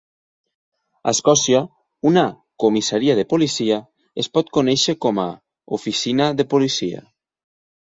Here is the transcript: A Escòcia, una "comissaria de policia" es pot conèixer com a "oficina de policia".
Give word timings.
A 1.11 1.11
Escòcia, 1.15 1.59
una 2.13 2.23
"comissaria 2.65 3.19
de 3.21 3.27
policia" 3.37 3.79
es 4.25 4.33
pot 4.39 4.53
conèixer 4.61 4.99
com 5.09 5.25
a 5.29 5.31
"oficina 5.81 6.35
de 6.43 6.53
policia". 6.57 7.09